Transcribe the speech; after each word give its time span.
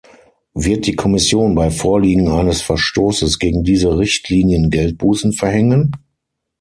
Wird 0.55 0.87
die 0.87 0.95
Kommission 0.95 1.53
bei 1.53 1.69
Vorliegen 1.69 2.27
eines 2.27 2.63
Verstoßes 2.63 3.37
gegen 3.37 3.63
diese 3.63 3.99
Richtlinien 3.99 4.71
Geldbußen 4.71 5.31
verhängen? 5.33 5.95